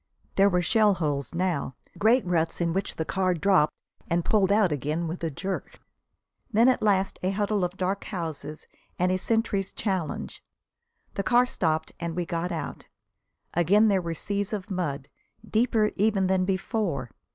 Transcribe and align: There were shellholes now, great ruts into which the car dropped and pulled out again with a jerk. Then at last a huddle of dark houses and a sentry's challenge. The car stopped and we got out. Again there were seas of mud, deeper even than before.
There 0.35 0.49
were 0.49 0.63
shellholes 0.63 1.35
now, 1.35 1.75
great 1.95 2.25
ruts 2.25 2.59
into 2.59 2.73
which 2.73 2.95
the 2.95 3.05
car 3.05 3.35
dropped 3.35 3.75
and 4.09 4.25
pulled 4.25 4.51
out 4.51 4.71
again 4.71 5.07
with 5.07 5.23
a 5.23 5.29
jerk. 5.29 5.79
Then 6.51 6.67
at 6.67 6.81
last 6.81 7.19
a 7.21 7.29
huddle 7.29 7.63
of 7.63 7.77
dark 7.77 8.05
houses 8.05 8.65
and 8.97 9.11
a 9.11 9.17
sentry's 9.19 9.71
challenge. 9.71 10.43
The 11.13 11.21
car 11.21 11.45
stopped 11.45 11.91
and 11.99 12.15
we 12.15 12.25
got 12.25 12.51
out. 12.51 12.87
Again 13.53 13.89
there 13.89 14.01
were 14.01 14.15
seas 14.15 14.53
of 14.53 14.71
mud, 14.71 15.07
deeper 15.47 15.91
even 15.95 16.25
than 16.25 16.45
before. 16.45 17.11